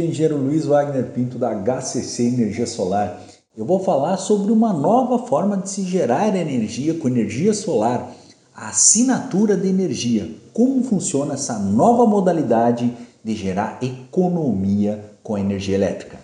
Aqui 0.00 0.06
é 0.06 0.08
o 0.08 0.10
engenheiro 0.12 0.36
Luiz 0.38 0.64
Wagner 0.64 1.10
Pinto 1.10 1.36
da 1.36 1.50
HCC 1.54 2.22
Energia 2.22 2.66
Solar. 2.66 3.20
Eu 3.54 3.66
vou 3.66 3.80
falar 3.80 4.16
sobre 4.16 4.50
uma 4.50 4.72
nova 4.72 5.26
forma 5.26 5.58
de 5.58 5.68
se 5.68 5.82
gerar 5.82 6.34
energia 6.34 6.94
com 6.94 7.06
energia 7.06 7.52
solar, 7.52 8.10
a 8.54 8.70
assinatura 8.70 9.58
de 9.58 9.68
energia. 9.68 10.30
Como 10.54 10.82
funciona 10.82 11.34
essa 11.34 11.58
nova 11.58 12.06
modalidade 12.06 12.90
de 13.22 13.34
gerar 13.34 13.78
economia 13.82 15.04
com 15.22 15.36
energia 15.36 15.74
elétrica? 15.74 16.18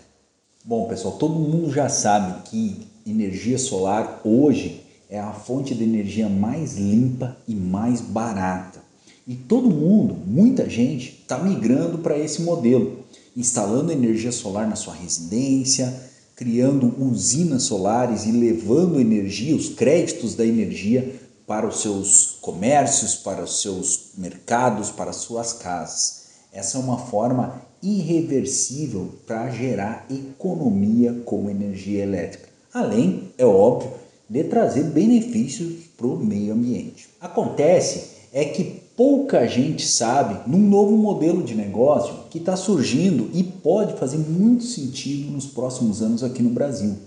Bom, 0.64 0.88
pessoal, 0.88 1.16
todo 1.18 1.34
mundo 1.34 1.70
já 1.70 1.90
sabe 1.90 2.48
que 2.48 2.86
energia 3.06 3.58
solar 3.58 4.22
hoje 4.24 4.80
é 5.10 5.20
a 5.20 5.32
fonte 5.32 5.74
de 5.74 5.84
energia 5.84 6.30
mais 6.30 6.78
limpa 6.78 7.36
e 7.46 7.54
mais 7.54 8.00
barata. 8.00 8.80
E 9.28 9.34
todo 9.34 9.68
mundo, 9.68 10.16
muita 10.24 10.70
gente, 10.70 11.18
está 11.20 11.36
migrando 11.36 11.98
para 11.98 12.16
esse 12.16 12.42
modelo, 12.42 13.04
instalando 13.36 13.92
energia 13.92 14.32
solar 14.32 14.66
na 14.66 14.76
sua 14.76 14.94
residência, 14.94 15.94
criando 16.34 16.94
usinas 16.98 17.64
solares 17.64 18.24
e 18.24 18.32
levando 18.32 19.00
energia, 19.00 19.54
os 19.54 19.68
créditos 19.68 20.34
da 20.34 20.44
energia 20.44 21.20
para 21.46 21.66
os 21.66 21.80
seus 21.80 22.38
comércios, 22.40 23.14
para 23.14 23.44
os 23.44 23.62
seus 23.62 24.10
mercados, 24.16 24.90
para 24.90 25.10
as 25.10 25.16
suas 25.16 25.52
casas. 25.52 26.26
Essa 26.52 26.78
é 26.78 26.80
uma 26.80 26.98
forma 26.98 27.62
irreversível 27.82 29.14
para 29.26 29.50
gerar 29.50 30.06
economia 30.10 31.12
com 31.24 31.48
energia 31.48 32.02
elétrica. 32.02 32.48
Além, 32.72 33.32
é 33.38 33.44
óbvio, 33.44 33.92
de 34.28 34.42
trazer 34.44 34.84
benefícios 34.84 35.84
para 35.96 36.06
o 36.06 36.18
meio 36.18 36.52
ambiente. 36.52 37.08
Acontece 37.20 38.16
é 38.36 38.44
que 38.44 38.82
pouca 38.94 39.48
gente 39.48 39.88
sabe 39.88 40.38
num 40.46 40.58
novo 40.58 40.94
modelo 40.94 41.42
de 41.42 41.54
negócio 41.54 42.14
que 42.28 42.36
está 42.36 42.54
surgindo 42.54 43.30
e 43.32 43.42
pode 43.42 43.98
fazer 43.98 44.18
muito 44.18 44.62
sentido 44.62 45.30
nos 45.30 45.46
próximos 45.46 46.02
anos 46.02 46.22
aqui 46.22 46.42
no 46.42 46.50
Brasil. 46.50 46.98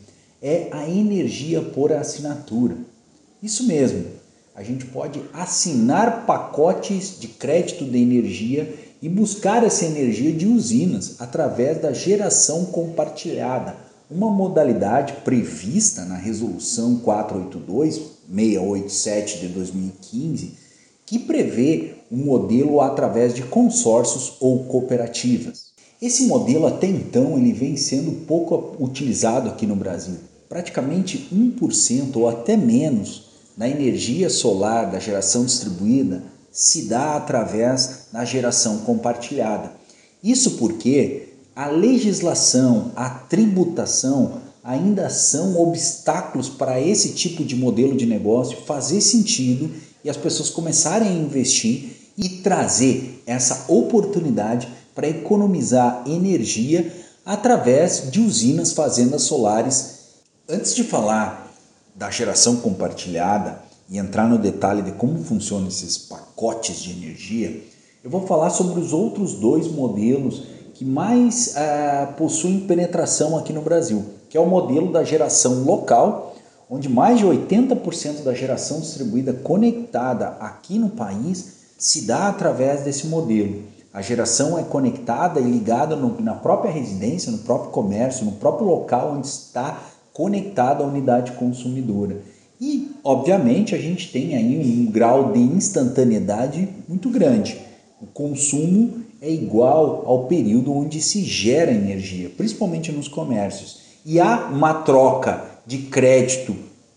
É 0.41 0.69
a 0.71 0.89
energia 0.89 1.61
por 1.61 1.93
assinatura. 1.93 2.75
Isso 3.43 3.67
mesmo, 3.67 4.05
a 4.55 4.63
gente 4.63 4.85
pode 4.85 5.21
assinar 5.31 6.25
pacotes 6.25 7.19
de 7.19 7.27
crédito 7.27 7.85
de 7.85 7.99
energia 7.99 8.73
e 8.99 9.07
buscar 9.07 9.63
essa 9.63 9.85
energia 9.85 10.33
de 10.33 10.47
usinas 10.47 11.21
através 11.21 11.79
da 11.79 11.93
geração 11.93 12.65
compartilhada, 12.65 13.75
uma 14.09 14.31
modalidade 14.31 15.13
prevista 15.23 16.05
na 16.05 16.15
Resolução 16.15 16.99
482-687 17.05 19.41
de 19.41 19.47
2015 19.49 20.68
que 21.09 21.17
prevê 21.17 21.95
um 22.11 22.17
modelo 22.17 22.79
através 22.81 23.33
de 23.33 23.41
consórcios 23.41 24.33
ou 24.39 24.65
cooperativas. 24.65 25.69
Esse 25.99 26.27
modelo 26.27 26.67
até 26.67 26.85
então 26.85 27.35
ele 27.35 27.51
vem 27.51 27.75
sendo 27.75 28.27
pouco 28.27 28.75
utilizado 28.79 29.49
aqui 29.49 29.65
no 29.65 29.75
Brasil. 29.75 30.17
Praticamente 30.47 31.27
1% 31.33 32.15
ou 32.15 32.29
até 32.29 32.55
menos 32.55 33.23
da 33.57 33.67
energia 33.67 34.29
solar 34.29 34.91
da 34.91 34.99
geração 34.99 35.45
distribuída 35.45 36.21
se 36.51 36.83
dá 36.83 37.15
através 37.15 38.09
da 38.13 38.23
geração 38.23 38.77
compartilhada. 38.81 39.71
Isso 40.23 40.57
porque 40.57 41.29
a 41.55 41.69
legislação, 41.69 42.91
a 42.95 43.09
tributação 43.09 44.41
ainda 44.69 45.09
são 45.09 45.59
obstáculos 45.59 46.47
para 46.47 46.79
esse 46.79 47.13
tipo 47.13 47.43
de 47.43 47.55
modelo 47.55 47.97
de 47.97 48.05
negócio 48.05 48.55
fazer 48.67 49.01
sentido 49.01 49.71
e 50.03 50.09
as 50.11 50.15
pessoas 50.15 50.51
começarem 50.51 51.07
a 51.07 51.11
investir 51.11 52.11
e 52.15 52.29
trazer 52.29 53.23
essa 53.25 53.65
oportunidade 53.67 54.69
para 54.93 55.09
economizar 55.09 56.03
energia 56.05 56.93
através 57.25 58.11
de 58.11 58.21
usinas, 58.21 58.71
fazendas 58.71 59.23
solares. 59.23 60.01
Antes 60.47 60.75
de 60.75 60.83
falar 60.83 61.51
da 61.95 62.11
geração 62.11 62.57
compartilhada 62.57 63.63
e 63.89 63.97
entrar 63.97 64.29
no 64.29 64.37
detalhe 64.37 64.83
de 64.83 64.91
como 64.91 65.23
funcionam 65.23 65.67
esses 65.67 65.97
pacotes 65.97 66.79
de 66.79 66.91
energia, 66.91 67.63
eu 68.03 68.09
vou 68.11 68.27
falar 68.27 68.51
sobre 68.51 68.79
os 68.79 68.93
outros 68.93 69.33
dois 69.33 69.65
modelos 69.65 70.43
que 70.75 70.85
mais 70.85 71.55
uh, 71.55 72.13
possuem 72.13 72.59
penetração 72.59 73.35
aqui 73.35 73.51
no 73.51 73.63
Brasil, 73.63 74.18
que 74.29 74.37
é 74.37 74.39
o 74.39 74.45
modelo 74.45 74.91
da 74.91 75.03
geração 75.03 75.63
local 75.63 76.29
onde 76.69 76.87
mais 76.87 77.17
de 77.17 77.25
80% 77.25 78.23
da 78.23 78.33
geração 78.33 78.79
distribuída 78.79 79.33
conectada 79.33 80.27
aqui 80.39 80.77
no 80.77 80.89
país 80.89 81.57
se 81.77 82.01
dá 82.01 82.27
através 82.27 82.83
desse 82.83 83.07
modelo. 83.07 83.63
A 83.91 84.01
geração 84.03 84.59
é 84.59 84.63
conectada 84.63 85.39
e 85.39 85.43
ligada 85.43 85.95
no, 85.95 86.21
na 86.21 86.35
própria 86.35 86.71
residência, 86.71 87.31
no 87.31 87.39
próprio 87.39 87.71
comércio, 87.71 88.23
no 88.23 88.33
próprio 88.33 88.67
local 88.67 89.15
onde 89.17 89.25
está 89.25 89.81
conectada 90.13 90.83
a 90.83 90.87
unidade 90.87 91.31
consumidora. 91.31 92.21
E, 92.61 92.91
obviamente, 93.03 93.73
a 93.73 93.79
gente 93.79 94.11
tem 94.11 94.35
aí 94.35 94.59
um 94.59 94.91
grau 94.91 95.31
de 95.31 95.39
instantaneidade 95.39 96.69
muito 96.87 97.09
grande. 97.09 97.57
O 97.99 98.05
consumo 98.05 99.05
é 99.21 99.31
igual 99.31 100.03
ao 100.05 100.25
período 100.25 100.71
onde 100.71 101.01
se 101.01 101.23
gera 101.23 101.71
energia, 101.71 102.29
principalmente 102.29 102.91
nos 102.91 103.07
comércios. 103.07 103.88
E 104.11 104.19
há 104.19 104.47
uma 104.51 104.73
troca 104.73 105.39
de 105.67 105.77
crédito 105.83 106.55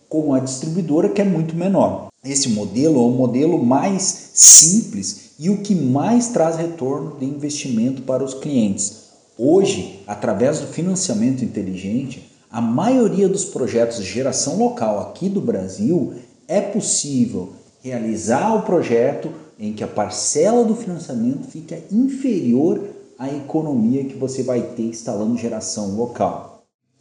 com 0.08 0.32
a 0.32 0.40
distribuidora 0.40 1.10
que 1.10 1.20
é 1.20 1.24
muito 1.26 1.54
menor. 1.54 2.08
Esse 2.24 2.48
modelo 2.48 2.96
é 2.96 3.02
o 3.02 3.10
modelo 3.10 3.62
mais 3.62 4.30
simples 4.32 5.32
e 5.38 5.50
o 5.50 5.58
que 5.58 5.74
mais 5.74 6.28
traz 6.28 6.56
retorno 6.56 7.18
de 7.18 7.26
investimento 7.26 8.00
para 8.00 8.24
os 8.24 8.32
clientes. 8.32 9.10
Hoje, 9.36 10.00
através 10.06 10.60
do 10.60 10.68
financiamento 10.68 11.44
inteligente, 11.44 12.32
a 12.50 12.62
maioria 12.62 13.28
dos 13.28 13.44
projetos 13.44 13.98
de 13.98 14.10
geração 14.10 14.56
local 14.56 14.98
aqui 14.98 15.28
do 15.28 15.42
Brasil 15.42 16.14
é 16.48 16.62
possível 16.62 17.52
realizar 17.82 18.56
o 18.56 18.62
projeto 18.62 19.30
em 19.60 19.74
que 19.74 19.84
a 19.84 19.86
parcela 19.86 20.64
do 20.64 20.74
financiamento 20.74 21.46
fica 21.46 21.78
inferior 21.92 22.80
à 23.18 23.28
economia 23.28 24.02
que 24.02 24.16
você 24.16 24.42
vai 24.42 24.62
ter 24.62 24.84
instalando 24.84 25.36
geração 25.36 25.94
local. 25.94 26.51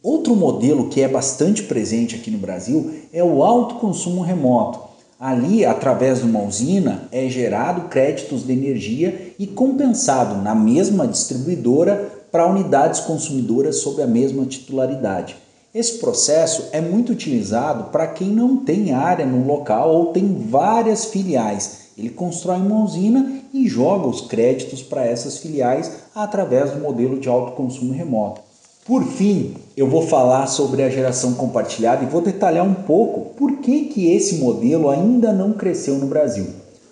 Outro 0.02 0.34
modelo 0.34 0.88
que 0.88 1.00
é 1.00 1.06
bastante 1.06 1.62
presente 1.62 2.16
aqui 2.16 2.28
no 2.28 2.38
Brasil 2.38 2.92
é 3.12 3.22
o 3.22 3.44
alto 3.44 3.76
consumo 3.76 4.20
remoto. 4.20 4.80
Ali, 5.18 5.64
através 5.64 6.18
de 6.18 6.24
uma 6.24 6.42
usina, 6.42 7.06
é 7.12 7.28
gerado 7.28 7.88
créditos 7.88 8.44
de 8.44 8.52
energia 8.52 9.32
e 9.38 9.46
compensado 9.46 10.42
na 10.42 10.56
mesma 10.56 11.06
distribuidora 11.06 12.12
para 12.32 12.48
unidades 12.48 12.98
consumidoras 12.98 13.76
sob 13.76 14.02
a 14.02 14.06
mesma 14.06 14.44
titularidade. 14.44 15.36
Esse 15.72 15.98
processo 15.98 16.64
é 16.72 16.80
muito 16.80 17.12
utilizado 17.12 17.92
para 17.92 18.08
quem 18.08 18.28
não 18.28 18.56
tem 18.56 18.92
área 18.92 19.24
no 19.24 19.46
local 19.46 19.94
ou 19.94 20.06
tem 20.06 20.46
várias 20.50 21.04
filiais. 21.04 21.92
Ele 21.96 22.10
constrói 22.10 22.56
uma 22.56 22.82
usina 22.82 23.40
e 23.54 23.68
joga 23.68 24.08
os 24.08 24.22
créditos 24.22 24.82
para 24.82 25.06
essas 25.06 25.38
filiais 25.38 25.92
através 26.12 26.72
do 26.72 26.80
modelo 26.80 27.20
de 27.20 27.28
alto 27.28 27.52
consumo 27.52 27.92
remoto. 27.92 28.51
Por 28.84 29.04
fim, 29.04 29.54
eu 29.76 29.88
vou 29.88 30.08
falar 30.08 30.48
sobre 30.48 30.82
a 30.82 30.90
geração 30.90 31.34
compartilhada 31.34 32.02
e 32.02 32.08
vou 32.08 32.20
detalhar 32.20 32.66
um 32.66 32.74
pouco 32.74 33.32
por 33.36 33.58
que, 33.58 33.84
que 33.84 34.10
esse 34.10 34.36
modelo 34.36 34.90
ainda 34.90 35.32
não 35.32 35.52
cresceu 35.52 35.98
no 35.98 36.08
Brasil. 36.08 36.48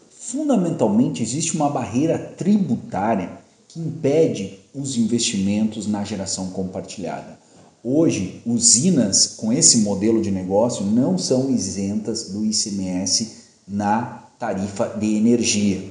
Fundamentalmente, 0.08 1.20
existe 1.20 1.56
uma 1.56 1.68
barreira 1.68 2.16
tributária 2.16 3.32
que 3.66 3.80
impede 3.80 4.60
os 4.72 4.96
investimentos 4.96 5.88
na 5.88 6.04
geração 6.04 6.50
compartilhada. 6.50 7.36
Hoje, 7.82 8.40
usinas 8.46 9.26
com 9.26 9.52
esse 9.52 9.78
modelo 9.78 10.22
de 10.22 10.30
negócio 10.30 10.84
não 10.84 11.18
são 11.18 11.50
isentas 11.50 12.28
do 12.28 12.44
ICMS 12.44 13.32
na 13.66 14.28
tarifa 14.38 14.96
de 14.96 15.16
energia. 15.16 15.82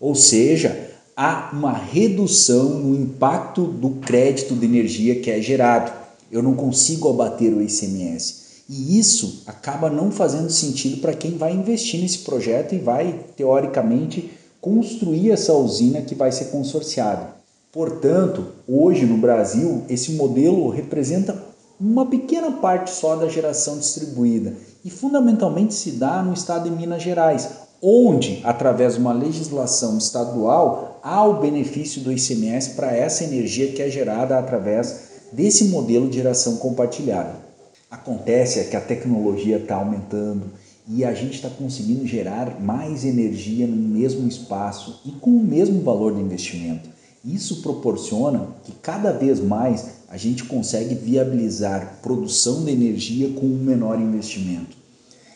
Ou 0.00 0.14
seja, 0.14 0.81
há 1.16 1.50
uma 1.52 1.72
redução 1.72 2.70
no 2.70 2.94
impacto 2.94 3.64
do 3.64 3.90
crédito 3.90 4.54
de 4.54 4.64
energia 4.64 5.20
que 5.20 5.30
é 5.30 5.40
gerado. 5.40 5.92
Eu 6.30 6.42
não 6.42 6.54
consigo 6.54 7.10
abater 7.10 7.52
o 7.52 7.62
ICMS. 7.62 8.42
E 8.68 8.98
isso 8.98 9.42
acaba 9.46 9.90
não 9.90 10.10
fazendo 10.10 10.50
sentido 10.50 11.00
para 11.00 11.12
quem 11.12 11.36
vai 11.36 11.52
investir 11.52 12.00
nesse 12.00 12.18
projeto 12.18 12.74
e 12.74 12.78
vai, 12.78 13.20
teoricamente, 13.36 14.30
construir 14.60 15.30
essa 15.30 15.52
usina 15.52 16.00
que 16.00 16.14
vai 16.14 16.32
ser 16.32 16.46
consorciada. 16.46 17.34
Portanto, 17.70 18.46
hoje 18.66 19.04
no 19.04 19.18
Brasil, 19.18 19.82
esse 19.88 20.12
modelo 20.12 20.68
representa 20.68 21.36
uma 21.80 22.06
pequena 22.06 22.52
parte 22.52 22.90
só 22.90 23.16
da 23.16 23.28
geração 23.28 23.78
distribuída 23.78 24.54
e 24.84 24.90
fundamentalmente 24.90 25.74
se 25.74 25.92
dá 25.92 26.22
no 26.22 26.32
estado 26.32 26.70
de 26.70 26.76
Minas 26.76 27.02
Gerais, 27.02 27.48
onde, 27.82 28.40
através 28.44 28.94
de 28.94 29.00
uma 29.00 29.12
legislação 29.12 29.98
estadual, 29.98 31.00
há 31.02 31.26
o 31.26 31.40
benefício 31.40 32.00
do 32.00 32.12
ICMS 32.12 32.70
para 32.76 32.96
essa 32.96 33.24
energia 33.24 33.72
que 33.72 33.82
é 33.82 33.90
gerada 33.90 34.38
através 34.38 35.10
desse 35.32 35.64
modelo 35.64 36.08
de 36.08 36.16
geração 36.16 36.58
compartilhada. 36.58 37.34
Acontece 37.90 38.60
é 38.60 38.64
que 38.64 38.76
a 38.76 38.80
tecnologia 38.80 39.56
está 39.56 39.74
aumentando 39.74 40.44
e 40.88 41.04
a 41.04 41.12
gente 41.12 41.34
está 41.34 41.50
conseguindo 41.50 42.06
gerar 42.06 42.60
mais 42.60 43.04
energia 43.04 43.66
no 43.66 43.76
mesmo 43.76 44.28
espaço 44.28 45.00
e 45.04 45.10
com 45.10 45.30
o 45.30 45.44
mesmo 45.44 45.82
valor 45.82 46.14
de 46.14 46.20
investimento. 46.20 46.88
Isso 47.24 47.62
proporciona 47.62 48.48
que 48.64 48.72
cada 48.72 49.12
vez 49.12 49.40
mais 49.40 49.86
a 50.08 50.16
gente 50.16 50.44
consegue 50.44 50.94
viabilizar 50.94 51.98
produção 52.02 52.64
de 52.64 52.70
energia 52.70 53.30
com 53.30 53.46
um 53.46 53.58
menor 53.58 54.00
investimento. 54.00 54.76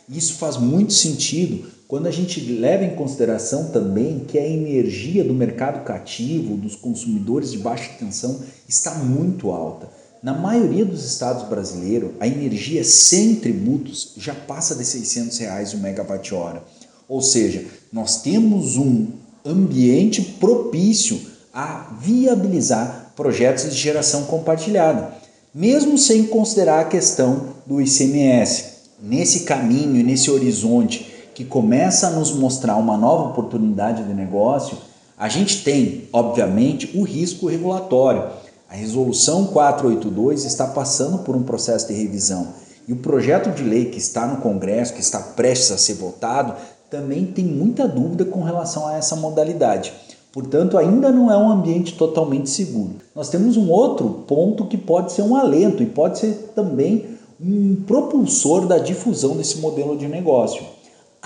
Isso 0.09 0.35
faz 0.35 0.57
muito 0.57 0.93
sentido 0.93 1.76
quando 1.89 2.09
a 2.09 2.11
gente 2.11 2.41
leva 2.41 2.85
em 2.85 2.97
consideração 2.97 3.71
também 3.71 4.21
que 4.27 4.39
a 4.39 4.47
energia 4.47 5.23
do 5.23 5.33
mercado 5.33 5.85
cativo, 5.85 6.57
dos 6.57 6.75
consumidores 6.75 7.53
de 7.53 7.59
baixa 7.59 7.93
tensão, 7.97 8.41
está 8.69 8.95
muito 8.97 9.53
alta. 9.53 9.89
Na 10.21 10.35
maioria 10.35 10.85
dos 10.85 11.05
estados 11.05 11.49
brasileiros, 11.49 12.11
a 12.19 12.27
energia 12.27 12.83
sem 12.83 13.37
tributos 13.37 14.15
já 14.17 14.35
passa 14.35 14.75
de 14.75 14.85
600 14.85 15.39
reais 15.39 15.75
o 15.75 15.79
megawatt-hora. 15.79 16.65
Ou 17.09 17.23
seja, 17.23 17.65
nós 17.93 18.21
temos 18.21 18.77
um 18.77 19.07
ambiente 19.45 20.23
propício 20.23 21.21
a 21.55 21.97
viabilizar 22.01 23.13
projetos 23.15 23.71
de 23.73 23.81
geração 23.81 24.25
compartilhada, 24.25 25.15
mesmo 25.55 25.97
sem 25.97 26.27
considerar 26.27 26.81
a 26.81 26.89
questão 26.89 27.55
do 27.65 27.81
ICMS. 27.81 28.75
Nesse 29.01 29.41
caminho 29.41 30.05
nesse 30.05 30.31
horizonte 30.31 31.16
que 31.37 31.45
começa 31.45 32.07
a 32.07 32.11
nos 32.13 32.33
mostrar 32.33 32.77
uma 32.77 32.97
nova 32.97 33.29
oportunidade 33.29 34.03
de 34.03 34.15
negócio, 34.15 34.79
a 35.19 35.29
gente 35.29 35.63
tem, 35.63 36.09
obviamente, 36.11 36.99
o 36.99 37.03
risco 37.03 37.47
regulatório. 37.47 38.25
A 38.71 38.75
resolução 38.75 39.45
482 39.49 40.47
está 40.47 40.67
passando 40.67 41.19
por 41.19 41.37
um 41.37 41.43
processo 41.43 41.89
de 41.89 41.93
revisão 41.93 42.55
e 42.89 42.93
o 42.95 42.97
projeto 42.97 43.51
de 43.51 43.63
lei 43.63 43.85
que 43.85 43.99
está 43.99 44.27
no 44.27 44.39
Congresso, 44.39 44.95
que 44.95 45.01
está 45.03 45.21
prestes 45.21 45.73
a 45.73 45.77
ser 45.77 45.97
votado, 45.97 46.55
também 46.89 47.27
tem 47.27 47.45
muita 47.45 47.87
dúvida 47.87 48.25
com 48.25 48.43
relação 48.43 48.87
a 48.87 48.95
essa 48.95 49.15
modalidade. 49.15 49.93
Portanto, 50.33 50.79
ainda 50.79 51.13
não 51.13 51.31
é 51.31 51.37
um 51.37 51.51
ambiente 51.51 51.99
totalmente 51.99 52.49
seguro. 52.49 52.95
Nós 53.15 53.29
temos 53.29 53.59
um 53.59 53.69
outro 53.69 54.25
ponto 54.27 54.65
que 54.65 54.79
pode 54.79 55.13
ser 55.13 55.21
um 55.21 55.37
alento 55.37 55.83
e 55.83 55.87
pode 55.87 56.19
ser 56.19 56.53
também 56.55 57.05
um 57.39 57.77
propulsor 57.87 58.67
da 58.67 58.79
difusão 58.79 59.37
desse 59.37 59.59
modelo 59.59 59.99
de 59.99 60.09
negócio 60.09 60.76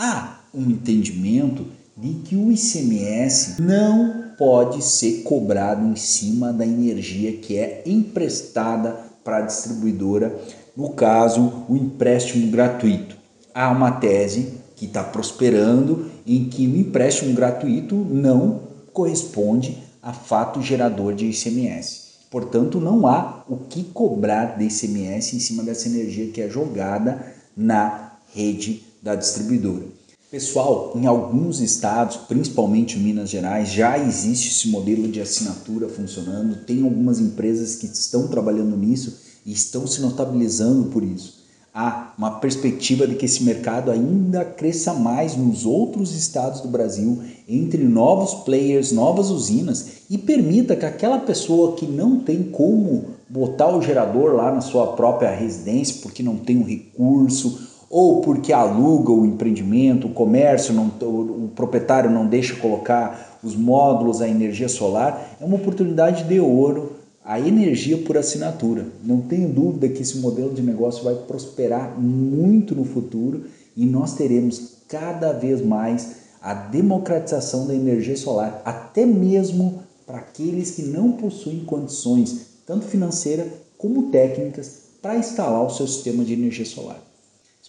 há 0.01 0.41
um 0.55 0.63
entendimento 0.63 1.67
de 1.95 2.15
que 2.25 2.35
o 2.35 2.51
ICMS 2.51 3.61
não 3.61 4.31
pode 4.39 4.83
ser 4.83 5.23
cobrado 5.23 5.87
em 5.87 5.95
cima 5.95 6.55
da 6.55 6.65
energia 6.65 7.37
que 7.37 7.59
é 7.59 7.83
emprestada 7.85 8.99
para 9.23 9.37
a 9.37 9.43
distribuidora, 9.43 10.35
no 10.75 10.95
caso, 10.95 11.65
o 11.69 11.77
empréstimo 11.77 12.51
gratuito. 12.51 13.15
Há 13.55 13.71
uma 13.71 13.93
tese 13.93 14.55
que 14.75 14.87
está 14.87 15.05
prosperando 15.05 16.11
em 16.27 16.49
que 16.49 16.67
o 16.67 16.77
empréstimo 16.79 17.35
gratuito 17.35 17.95
não 17.95 18.61
corresponde 18.95 19.77
a 20.03 20.15
fato 20.15 20.63
gerador 20.63 21.15
de 21.15 21.27
ICMS. 21.27 22.09
Portanto, 22.31 22.81
não 22.81 23.07
há 23.07 23.45
o 23.47 23.59
que 23.59 23.85
cobrar 23.85 24.57
de 24.57 24.65
ICMS 24.65 25.37
em 25.37 25.41
cima 25.41 25.63
dessa 25.63 25.89
energia 25.89 26.29
que 26.29 26.41
é 26.41 26.49
jogada 26.49 27.23
na 27.55 28.11
rede 28.35 28.83
da 29.03 29.15
distribuidora. 29.15 29.85
Pessoal, 30.31 30.93
em 30.95 31.07
alguns 31.07 31.61
estados, 31.61 32.17
principalmente 32.17 32.97
Minas 32.97 33.31
Gerais, 33.31 33.69
já 33.69 33.99
existe 33.99 34.51
esse 34.51 34.69
modelo 34.69 35.09
de 35.09 35.21
assinatura 35.21 35.89
funcionando. 35.89 36.65
Tem 36.65 36.85
algumas 36.85 37.19
empresas 37.19 37.75
que 37.75 37.87
estão 37.87 38.29
trabalhando 38.29 38.77
nisso 38.77 39.19
e 39.45 39.51
estão 39.51 39.89
se 39.89 40.01
notabilizando 40.01 40.85
por 40.91 41.03
isso. 41.03 41.41
Há 41.75 42.15
uma 42.17 42.39
perspectiva 42.39 43.07
de 43.07 43.17
que 43.17 43.25
esse 43.25 43.43
mercado 43.43 43.91
ainda 43.91 44.45
cresça 44.45 44.95
mais 44.95 45.37
nos 45.37 45.67
outros 45.67 46.15
estados 46.15 46.61
do 46.61 46.69
Brasil, 46.69 47.21
entre 47.49 47.83
novos 47.83 48.45
players, 48.45 48.93
novas 48.93 49.31
usinas 49.31 49.87
e 50.09 50.19
permita 50.19 50.77
que 50.77 50.87
aquela 50.87 51.19
pessoa 51.19 51.75
que 51.75 51.87
não 51.87 52.21
tem 52.21 52.43
como 52.43 53.07
botar 53.29 53.69
o 53.69 53.83
gerador 53.83 54.35
lá 54.35 54.53
na 54.53 54.61
sua 54.61 54.89
própria 54.95 55.31
residência 55.31 56.01
porque 56.03 56.23
não 56.23 56.37
tem 56.37 56.57
um 56.57 56.65
recurso 56.65 57.69
ou 57.91 58.21
porque 58.21 58.53
aluga 58.53 59.11
o 59.11 59.27
empreendimento, 59.27 60.07
o 60.07 60.13
comércio, 60.13 60.73
não, 60.73 60.87
o 60.87 61.51
proprietário 61.57 62.09
não 62.09 62.25
deixa 62.25 62.55
colocar 62.55 63.39
os 63.43 63.57
módulos, 63.57 64.23
a 64.23 64.29
energia 64.29 64.69
solar, 64.69 65.37
é 65.41 65.45
uma 65.45 65.57
oportunidade 65.57 66.23
de 66.25 66.39
ouro 66.39 66.93
a 67.25 67.39
energia 67.39 67.99
por 67.99 68.17
assinatura. 68.17 68.87
Não 69.05 69.21
tenho 69.21 69.49
dúvida 69.49 69.89
que 69.89 70.03
esse 70.03 70.19
modelo 70.19 70.55
de 70.55 70.63
negócio 70.63 71.03
vai 71.03 71.15
prosperar 71.15 72.01
muito 72.01 72.75
no 72.75 72.85
futuro 72.85 73.45
e 73.77 73.85
nós 73.85 74.15
teremos 74.15 74.77
cada 74.89 75.33
vez 75.33 75.65
mais 75.65 76.21
a 76.41 76.55
democratização 76.55 77.67
da 77.67 77.75
energia 77.75 78.17
solar, 78.17 78.63
até 78.65 79.05
mesmo 79.05 79.81
para 80.07 80.19
aqueles 80.19 80.71
que 80.71 80.83
não 80.83 81.13
possuem 81.13 81.61
condições, 81.61 82.47
tanto 82.67 82.87
financeiras 82.87 83.49
como 83.77 84.11
técnicas, 84.11 84.81
para 85.03 85.17
instalar 85.17 85.65
o 85.65 85.71
seu 85.71 85.87
sistema 85.87 86.25
de 86.25 86.35
energia 86.35 86.67
solar. 86.67 87.01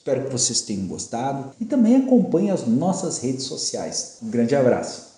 Espero 0.01 0.23
que 0.23 0.31
vocês 0.31 0.61
tenham 0.61 0.87
gostado 0.87 1.51
e 1.59 1.65
também 1.65 1.95
acompanhem 1.95 2.49
as 2.49 2.65
nossas 2.65 3.19
redes 3.19 3.43
sociais. 3.43 4.17
Um 4.23 4.31
grande 4.31 4.55
abraço. 4.55 5.11